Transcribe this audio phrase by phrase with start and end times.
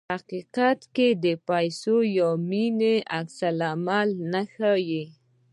[0.07, 1.07] په حقیقت کې
[1.47, 5.03] پیسو یا مینې ته عکس العمل نه ښيي.